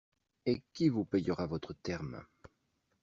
[0.47, 2.25] Et qui vous payera votre terme?